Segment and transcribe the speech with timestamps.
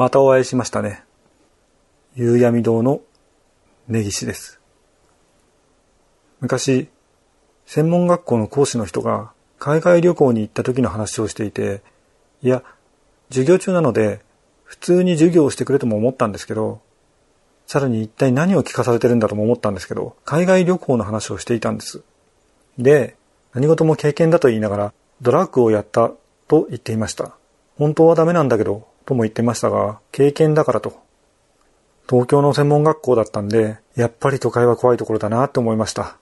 [0.00, 1.04] またお会いしましたね。
[2.16, 3.02] 夕闇堂の
[3.86, 4.58] 根岸です。
[6.40, 6.88] 昔、
[7.66, 11.82] 専門学校の講師の人が海外旅行に行った時の話をしていて、
[12.40, 12.62] いや、
[13.28, 14.22] 授業中なので
[14.64, 16.80] 普通に授業をしてくれとも思ったんですけど、
[17.66, 22.02] さらに一体何を聞かされてるんだとも思ったんですけど、海外旅行の話をしていたんです。
[22.78, 23.18] で、
[23.52, 26.10] 何事も経験だと言いながら、ドラッグをやった
[26.48, 27.36] と言っていました。
[27.76, 31.00] 本当はダメなんだけど、とも言ってましたが、経験だからと。
[32.08, 36.16] 東京の専門学校だったんで、やっぱり都会は怖いところだなって思いました。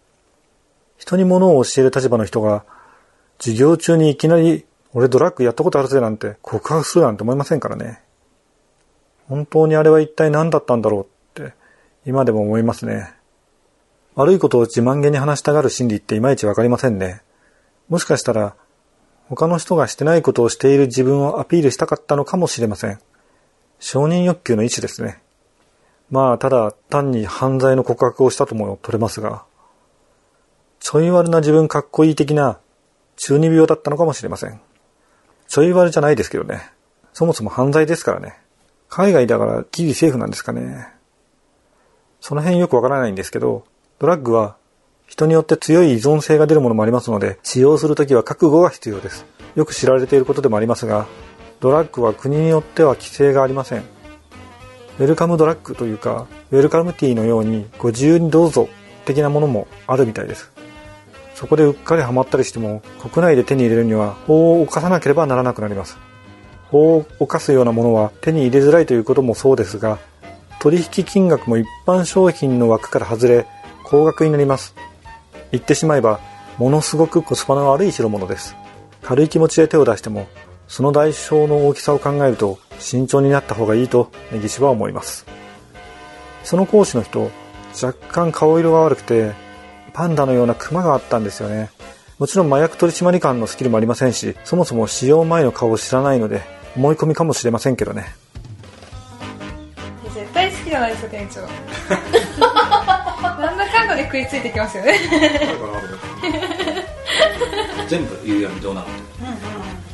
[0.96, 2.64] 人に物を教える立場の人が、
[3.38, 8.00] 授業中にいきなり、俺ドラッグやったことあるぜなんて告白するなんて思いませんからね。
[9.28, 11.52] 本当にあれは一体何だったんだろうって、
[12.06, 13.12] 今でも思いますね。
[14.14, 17.20] 悪いことを自慢げに話したがる心理っていまいちわかりませんね。
[17.90, 18.56] もしかしたら、
[19.28, 22.98] 他の人がしてないことをしている自分をアピールしたかったのかもしれません。
[23.78, 25.22] 承認欲求の一種ですね。
[26.10, 29.44] まあ、ただ単に犯罪の告白をしたとも取れますが、
[30.80, 32.58] ちょい悪な自分かっこいい的な
[33.16, 34.60] 中二病だったのかもしれません。
[35.46, 36.70] ちょい悪じゃないですけどね。
[37.12, 38.38] そもそも犯罪ですからね。
[38.88, 40.88] 海外だからギリセーフなんですかね。
[42.20, 43.64] その辺よくわからないんですけど、
[43.98, 44.56] ドラッグは
[45.08, 49.24] 人によって強い依存性が出るものもありますので、使用するときは覚悟が必要です。
[49.56, 51.06] よく知られていることでもありますが、
[51.60, 53.78] ドラッグは国によっては規制がありません。
[53.78, 58.68] ウェルカムドラッグというか、ウェルカムティーのようにご自由にどうぞ
[59.06, 60.52] 的なものもあるみたいです。
[61.34, 65.96] そこでうっかりハマったりしても、国内で手に入れるには法を犯さなければならなくなります。
[66.66, 69.98] 法を犯すようなものは手に入れづらいということもそうですが、
[70.60, 73.46] 取引金額も一般商品の枠から外れ、
[73.84, 74.74] 高額になります。
[75.52, 76.20] 言ってしまえば、
[76.58, 78.56] ものすごくコスパの悪い代物です。
[79.02, 80.26] 軽い気持ちで手を出しても、
[80.66, 85.26] その代償の大きさを考えると、慎重になった方がいいと、根岸は思います。
[86.44, 87.30] その講師の人、
[87.82, 89.32] 若干顔色が悪くて、
[89.92, 91.70] パンダのようなクマがあったんですよね。
[92.18, 96.42] もちろん麻薬取締官のスキルもありませんし、そもそも使用前の顔を知らないので、
[96.76, 98.14] 思い込みかもしれませんけどね。
[100.14, 101.40] 絶対好きじゃないですか、店長。
[103.88, 104.98] なんだかんだで食いついてきますよね。
[107.88, 108.86] 全部夕闇どうなの、
[109.20, 109.26] うん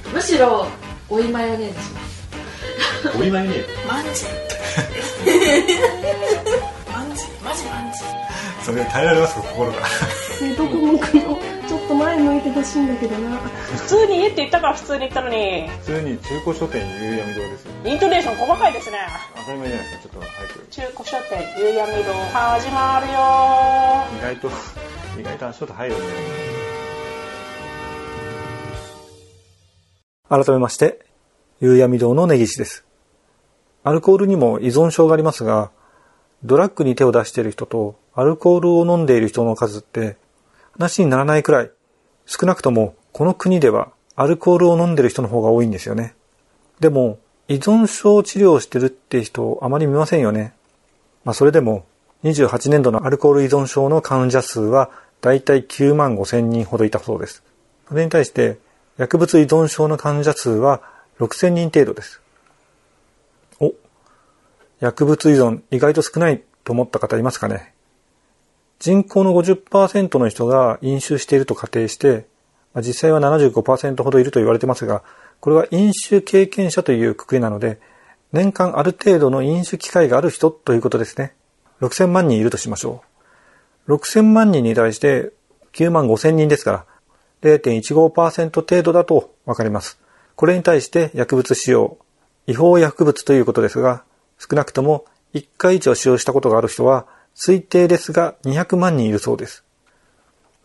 [0.09, 0.67] うん、むしろ
[1.09, 2.01] 追いマヨネーズしま
[3.13, 3.19] す。
[3.19, 3.69] 追いマヨネーズ。
[3.87, 4.25] マンジ？
[6.93, 7.99] マンジマジマンジ。
[8.65, 9.87] それ耐えられますか心が。
[10.39, 11.39] 水道もくの
[11.85, 13.39] っと前向いてほしいんだけどな。
[13.39, 15.69] 普通に家って言ったから普通に言ったのに。
[15.69, 18.99] 普通に中古書店夕闇堂ですイントネーション細かいですね。
[19.37, 20.67] 当たり前じゃないですかちょっと早く。
[20.71, 23.15] 中古書店夕闇堂始まるよ。
[24.19, 24.49] 意外と
[25.21, 26.05] 意外と足音入るよね。
[30.29, 31.05] 改めまして、
[31.61, 32.85] 夕闇堂の根岸です。
[33.85, 35.71] アルコールにも依存症がありますが、
[36.43, 40.17] ドラッグに手を出している人とアルコールを飲んでいる人の数って
[40.73, 41.71] 話にならないくらい、
[42.27, 46.15] 少なくともこの国ではアルコールを飲んでる人の方が多いんですよね。
[46.81, 47.19] でも、
[47.49, 50.55] 依存症治療をしてるって人あまり見ませんよね。
[51.25, 51.85] まあそれでも、
[52.23, 54.91] 28年度のアルコール依存症の患者数は
[55.21, 57.43] だいたい9万5千人ほどいたそうです。
[57.89, 58.59] それに対して、
[58.97, 60.83] 薬物依存症の患者数は
[61.19, 62.21] 6000人程度です。
[63.61, 63.75] お、
[64.81, 67.74] 薬物依存意外と少ないと思った方いますかね
[68.85, 72.27] 人口の50%の人が飲酒していると仮定して、
[72.75, 75.03] まあ実際は75%ほどいると言われてますが、
[75.41, 77.81] これは飲酒経験者というくくりなので、
[78.35, 81.33] 年間ある程度の飲酒機会がある人ということですね。
[81.81, 83.03] 6000万人いるとしましょ
[83.89, 83.95] う。
[83.95, 85.33] 6000万人に対して
[85.73, 86.87] 9万5000人ですから、
[87.41, 89.99] 0.15%程度だとわかります。
[90.37, 91.97] これに対して薬物使用、
[92.47, 94.05] 違法薬物ということですが、
[94.39, 99.65] 少なくとも1回以上使用したことがある人は、推定ですが200万人いるそうです。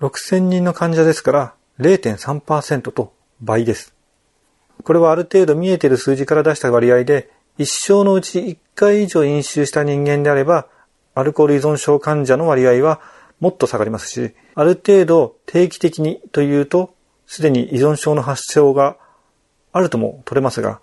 [0.01, 3.93] 6000人の患者ですから0.3%と倍です。
[4.83, 10.67] これはある程度見えている数字から出した割合で、一生のうち1回以上飲酒した人間であれば、
[11.15, 13.01] アルコール依存症患者の割合は
[13.39, 16.93] もっと下がりますし、ある程度定期的にというと、
[17.27, 18.97] すでに依存症の発症が
[19.71, 20.79] あるとも取れますが、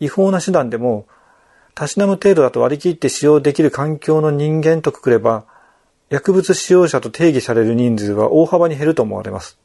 [0.00, 1.06] 違法な手段でも、
[1.74, 5.44] たしなむ程度だと割り切って使用できる環境の人間とくくれば、
[6.08, 9.58] 薬物使用者と定義される人数は大幅に減ると思われます。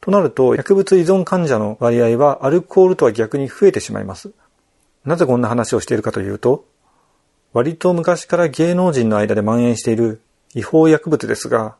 [0.00, 4.30] となると、薬物依存患者の割合はアルコールとは逆に増えてしまいます。
[5.04, 6.64] なぜこんな話をしているかというと、
[7.52, 10.20] 割と昔から芸能人の間で蔓延している
[10.54, 11.76] 違法薬物ですが、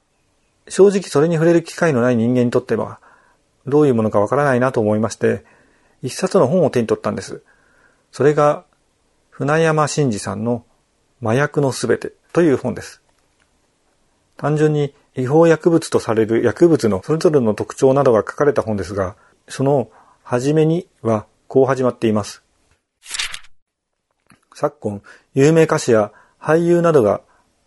[0.68, 3.00] 正直それに触れる機会のない人間にとっては、
[3.66, 5.44] どういうものかわからないなと思いまして、
[6.02, 7.42] 一冊の本を手に取ったんです。
[8.12, 8.64] それが、
[9.38, 10.64] 船山真司さんの
[11.22, 13.00] 麻薬のすべてという本です。
[14.36, 19.14] 単純に違法薬物とされる薬物のそれぞれの特徴などが書かれた本ですが、
[19.46, 19.92] その
[20.24, 22.42] 初めにはこう始まっています。
[24.56, 25.02] 昨今、
[25.34, 27.20] 有名歌手や俳優などが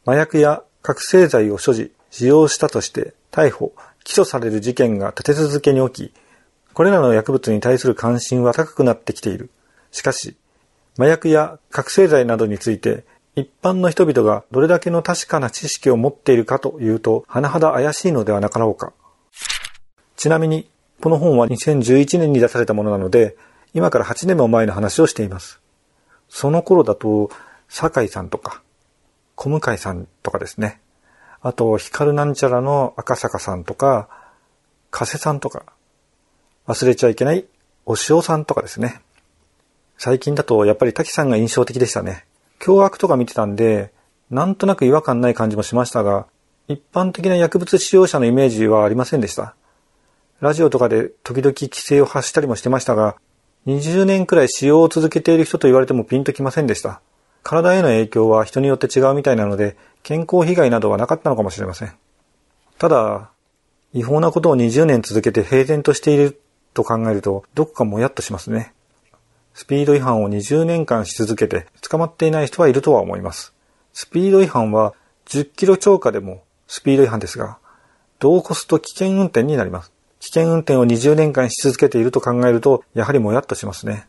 [0.06, 3.72] 麻薬や覚醒剤を所持、使用したとして逮捕、
[4.04, 6.14] 起訴される事件が立て続けに起き、
[6.74, 9.50] これらの薬物に対する関心は高くなってきている。
[9.92, 10.36] しかし、
[10.98, 13.06] 麻薬や覚醒剤などについて
[13.36, 18.94] 一般の人々がどれだけの確かな知識を持っているかというと、甚だ怪しいのではなかろうか。
[20.18, 20.70] ちなみに、
[21.02, 23.38] この本は2011年に出されたものなので、
[23.74, 25.62] 今から8年も前の話をしています。
[26.28, 27.32] その頃だと、
[27.70, 28.62] 酒井さんとか、
[29.36, 30.82] 小向井さんとかですね。
[31.42, 34.10] あと、ヒカルなんちゃらの赤坂さんとか、
[34.92, 35.64] 加瀬さんとか、
[36.68, 37.46] 忘れちゃいけない、
[37.86, 39.02] お塩さんとかですね。
[40.04, 42.26] 最近だと、やっぱり滝さんが印象的でしたね。
[42.58, 43.94] 凶悪とか見てたんで、
[44.32, 46.26] なんとなく違和感ない感じもしましたが、
[46.68, 49.54] 一般的な薬物使用者のイメージはありませんでした。
[50.40, 53.16] ラジオとかで時々規制を発したりもしてましたが、
[53.68, 57.00] 20年くらい使用を続けている人と言われてもピンときませんでした。
[57.44, 61.94] 体への影響は人によって違うみたいなので、健康被害などはなかったのかもしれません。
[62.80, 63.30] ただ、
[63.94, 66.42] 違法なことを20年続けて平然としている
[66.74, 68.74] と考えると、どこかもやっとしますね。
[69.54, 73.54] スピード違反を20年間し続けて捕まっていない人はいるとは思います。
[73.94, 74.94] スピード違反は
[75.26, 77.58] 10キロ超過でもスピード違反ですが、
[78.20, 79.92] 度を越すと危険運転になります。
[80.20, 84.08] 危険運転を20年間し続けていると考えると、やはりもやっとしますね。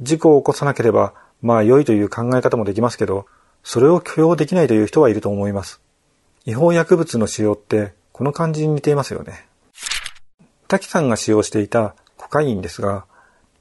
[0.00, 3.26] 事故を起こさなければ、まあ良いという考え方もできますけど、
[3.62, 5.80] それを許容できないという人はいると思います。
[6.44, 9.46] 違法薬物の使用って、この感じに似ていますよね。
[10.66, 13.06] 滝さんが使用していたコカインですが、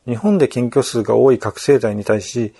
[0.07, 2.53] 日本で検挙数が多い覚醒剤に対し、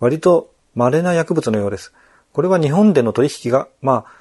[0.00, 1.92] 割と稀な薬物のようです。
[2.32, 4.12] これは日本での取引が、まあ、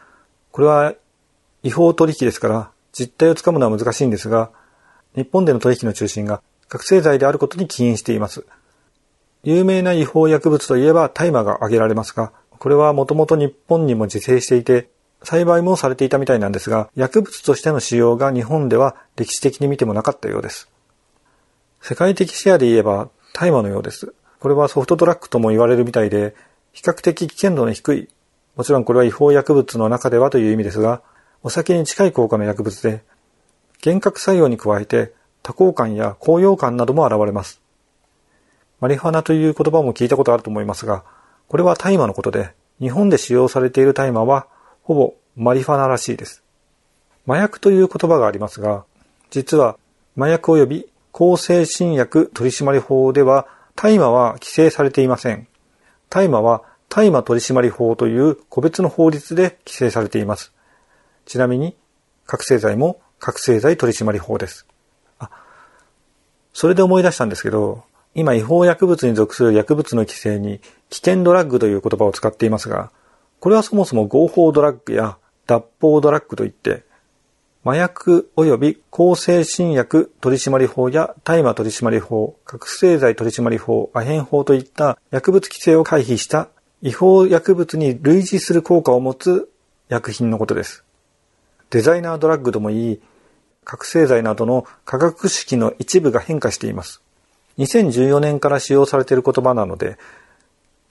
[0.51, 0.94] これは
[1.63, 4.51] 違法取引ですから、実態をつかむのは難しいんですが、
[5.16, 8.45] 日本での取引の中心が覚醒剤であることに起因しています。
[9.44, 14.89] 有名な違法薬物といえば大麻が挙げられますが、これはもともと日本にも自生していて、
[15.24, 20.69] 栽培もされていたみたいなんですが、薬物としての使用が日本では歴史的に見てもなかったようです。
[21.81, 24.14] 世界的シェアで言えば大麻のようです。
[24.40, 26.36] これはソフトドラッグとも言われるみたいで、
[26.74, 28.10] 比較的危険度の低い、
[28.56, 31.02] もちろんこれは違法薬物の中ではという意味ですが、
[31.44, 33.04] お酒に近い効果の薬物で、
[33.84, 37.62] 幻覚作用に加えて多幸感や高揚感なども現れます。
[38.81, 41.04] マリファナという言葉も聞いたことあると思いますが、
[41.48, 44.48] これは大麻のことで、日本で使用されている大麻は、
[44.84, 46.44] ほぼマリファナらしいです。
[47.28, 48.86] 麻薬という言葉がありますが、
[49.31, 49.78] 実は
[50.18, 53.45] 麻薬及び向精神薬取締法では
[53.75, 55.50] 大麻は規制されていません。
[56.10, 60.54] 大麻は大麻取締法という個別の法律で規制されています。
[61.25, 61.75] ちなみに、
[62.25, 64.66] 覚醒剤も覚醒剤取締法です。
[65.18, 65.30] あ、
[66.54, 67.83] それで思い出したんですけど、
[68.16, 72.92] 今違法薬物に属する薬物の規制に危険ドラッグという言葉を使っていますが、
[73.42, 75.18] これはそもそも合法ドラッグや
[75.48, 76.86] 脱法ドラッグといって、
[77.69, 86.50] 麻薬及び向精神薬取締法や大麻取締法、覚醒剤取締法、アヘン法といった薬物規制を回避した
[86.81, 89.52] 違法薬物に類似する効果を持つ
[89.88, 90.83] 薬品のことです。
[91.69, 93.02] デザイナードラッグともいい、
[93.66, 97.04] 覚醒剤などの化学式の一部が変化しています。
[97.59, 99.99] 2014年から使用されている言葉なので、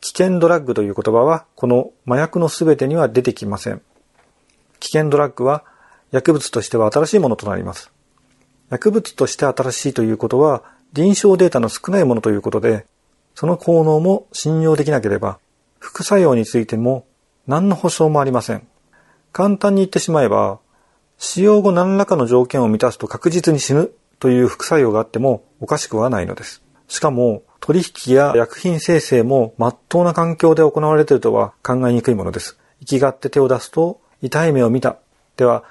[0.01, 3.83] 危険ドラッグという言葉はこの麻薬のすべてには出てきません。
[4.79, 5.65] 危険ドラッグは
[6.11, 7.91] 薬物としては新しいものとなります。
[8.71, 10.63] 薬物として新しいということは
[10.93, 12.87] 臨床データの少ないものということで、
[13.35, 15.39] その効能も信用できなければ、
[15.79, 17.07] 副作用についても
[17.47, 18.67] 何の保証もありません。
[19.33, 20.59] 簡単に言ってしまえば、
[21.19, 26.63] 使用後何らかの条件を満たすと確実に死ぬという副作用があってもおかしくはないのです。
[26.89, 32.59] しかも、取引や薬品生成も真っ当な環境で行われているとは考えにくいものです。
[32.81, 34.97] 生きがって手を出すと痛い目を見た。
[35.37, 35.65] では、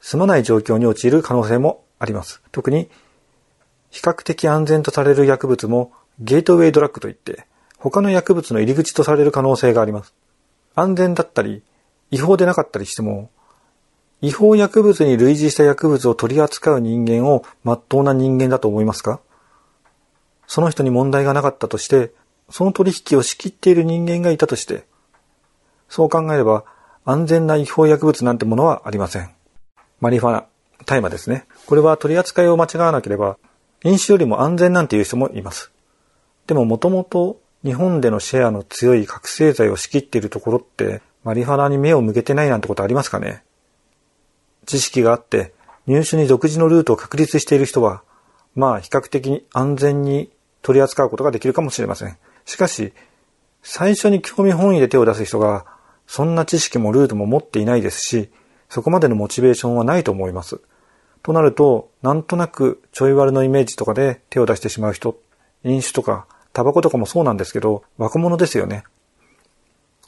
[0.00, 2.40] 済まない状況に陥る可能性もあります。
[2.52, 2.88] 特に、
[3.90, 7.46] 比較的安全とされる薬物もゲートウェイドラッグといって、
[7.78, 10.12] 他の薬物の入り口とされる可能性があります。
[10.74, 11.62] 安全だったり、
[12.10, 13.30] 違法でなかったりしても、
[14.20, 19.20] 違法薬物に類似した薬物を取り扱う人間を真っ当な人間だと思いますか？
[20.48, 22.12] その人に問題がなかったとして、
[22.50, 24.86] その取引を仕切っている人間がいたとして、
[25.88, 26.64] そう考えれば
[27.04, 29.30] 安全な違法薬物なんてものはありません。
[30.00, 30.46] マリファナ、
[30.86, 31.44] 大麻ですね。
[31.66, 33.36] これは取り扱いを間違わなければ、
[33.84, 35.72] 飲酒よりも安全なんていう人もいます。
[36.46, 43.42] でももともと日本でのシェアの強い覚醒剤を仕切っているところって、マリファナに目を向けてないなんてことありますかね
[44.66, 45.52] 知識があって、
[45.86, 48.02] 入手に独自のルートを確立している人は、
[48.54, 50.30] まあ比較的安全に
[50.62, 52.16] 取り扱うことができるかもしれません。
[52.44, 52.92] しかし、
[53.62, 55.66] 最初に興味本位で手を出す人が、
[56.06, 58.30] そんな知識もルートも持っていないですし、
[58.68, 60.60] そこまでのモチベーションはないと思います。
[61.22, 65.18] となると、なんとなくちょい悪のイメージとかで手を出してしまう人、
[65.64, 68.84] 飲酒とかタバコとかもそうなんですけど、若者ですよね。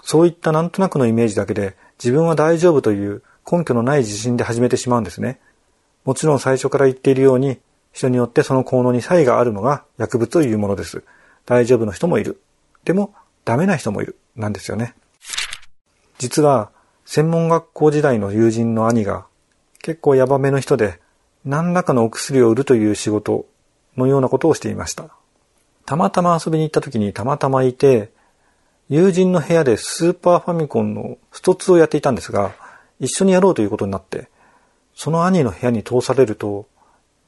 [0.02, 5.40] そういったなんとなくのイメージだけで自分は大丈夫という根拠のない自信で始めてしまうんですね。
[6.04, 7.58] もちろん最初から言っているように、
[7.92, 11.02] 人によってその効能に差異があるのが薬物というものです。
[11.44, 12.40] 大丈夫の人もいる。
[12.84, 13.14] でも、
[13.44, 14.16] ダメな人もいる。
[14.36, 14.94] なんですよね。
[16.18, 16.70] 実は、
[17.12, 19.26] 専門学校時代の友人の兄が、
[19.82, 21.00] 結構ヤバめの人で、
[21.44, 23.46] 何らかのお薬を売るという仕事
[23.96, 25.10] のようなことをしていました。
[25.86, 28.12] たまたま遊びに行った時にたまたまいて、
[28.88, 32.52] 友人の部屋でスーパーファミコンのスト2をやっていたんですが、
[33.00, 34.28] 一緒にやろうということになって、
[34.94, 36.68] その兄の部屋に通されると、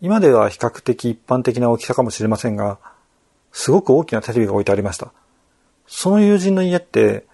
[0.00, 2.78] 今では比較的一般的な大きさかもしれませんが、
[3.50, 5.12] すごく大きなテレビが置いてありました。
[5.88, 7.26] その友人の家って、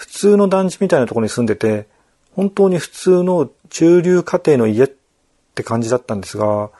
[0.00, 1.86] 普通の団地みたいなところに住んでて、
[2.34, 4.88] 本当に普通の中流家庭の家っ
[5.54, 6.70] て感じだったんですが、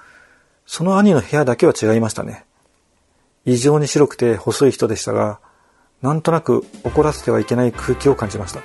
[0.65, 2.47] その兄の部屋だけは違いましたね。
[3.45, 5.39] 異常に白くて細い人でしたが、
[6.01, 8.63] なんとなく怒らせてはいけない空気を感じました。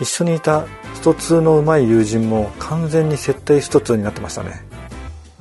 [0.00, 0.64] 一緒にいた
[0.94, 4.64] スト2の上手い友人も完全に設定スト2になってましたね。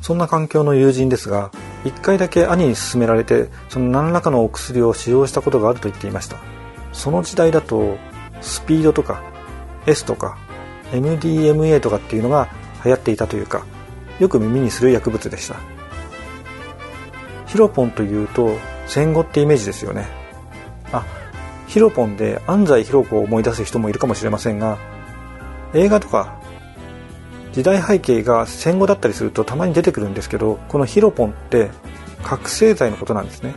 [0.01, 1.51] そんな環境の友人ですが、
[1.83, 6.54] 一回だけ兄に勧められて、その何らかのお薬を使用したことがあると言っていました。
[6.95, 7.97] その時代だと、
[8.41, 9.21] スピードとか、
[9.85, 10.37] S とか、
[10.91, 12.47] MDMA とかっていうのが
[12.83, 13.65] 流行っていたというか、
[14.19, 15.57] よく耳にする薬物でした。
[17.47, 20.07] ヒロポンというと、戦後ってイメージですよね。
[20.91, 21.05] あ、
[21.67, 24.77] ヒロポンで安西ヒロ子を思い出す人もいるかもしれませんが、
[25.75, 26.39] 映画とか
[27.51, 31.69] 時代背景が戦後だったりするとたまに出てくるんですけどこのヒロポンって
[32.23, 33.55] 覚醒剤のことなんですね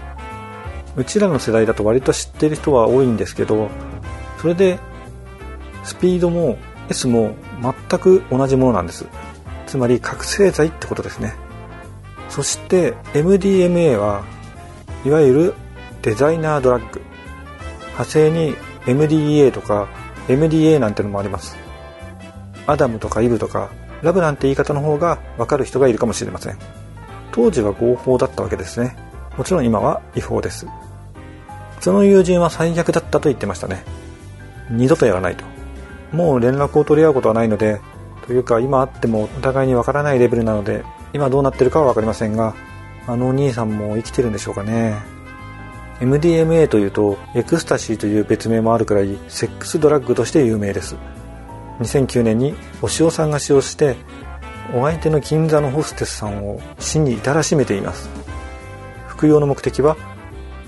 [0.99, 3.71] うちらの世代だと割と知ってる人は多いんですけど
[4.39, 4.79] それで
[5.85, 6.59] スピードも
[6.91, 9.07] S も全く同じものなんです。
[9.67, 11.35] つまり覚醒剤ってことですね。
[12.29, 14.25] そして MDMA は
[15.05, 15.55] いわゆる
[16.03, 17.01] デザイナードラッグ。
[17.93, 18.55] 派生に
[18.87, 19.89] MDA とか
[20.29, 21.57] MDA なんてのもあります。
[22.67, 23.71] アダムとかイブとか
[24.03, 26.59] ラブなんて言い方の方がわかる人がいるかもしれません。
[27.33, 28.97] 当時は合法だったわけですね。
[29.37, 30.67] もちろん今は違法です。
[31.81, 33.85] その友人は最悪だったと言ってましたね。
[34.71, 35.45] 二度とやらないと。
[36.13, 37.81] もう連絡を取り合うことはないので
[38.27, 42.55] というか今あってもお互いにわからないレベルなので今どうなってるかは分かりませんが
[43.07, 44.97] あのお兄さんも生きてるんでしょうかね。
[46.01, 50.97] MDMA というとエクスタシーという別名もあるくらいセックスドラッグとして有名です。
[51.81, 53.97] 2009年にお塩さんが使用して
[54.75, 58.09] お相手の銀座のホステスさんを死に至らしめています。
[59.07, 59.97] 服用の目的は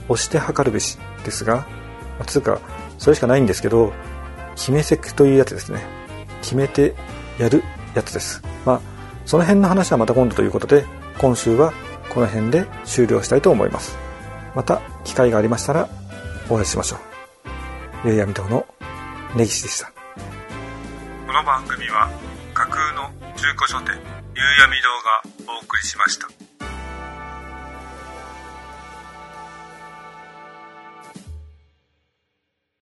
[0.09, 1.67] 押して測るべしですが
[2.19, 2.61] まつうか
[2.99, 3.93] それしかないんですけど
[4.57, 5.81] 決めセクというやつですね。
[6.43, 6.95] 決めて
[7.39, 7.63] やる
[7.95, 8.43] やつです。
[8.67, 8.81] まあ
[9.25, 10.85] その辺の話はまた今度ということで
[11.19, 11.73] 今週は
[12.11, 13.97] この辺で終了したいと思います。
[14.55, 15.89] また機会がありましたら
[16.49, 16.97] お会いしましょ
[18.05, 18.09] う。
[18.09, 18.67] ゆうやみ堂の
[19.35, 19.93] 根岸でした。
[21.27, 22.11] この番組は
[22.53, 23.95] 架空の中古書店
[24.35, 24.77] 夕闇
[25.47, 26.40] 堂がお送りしました。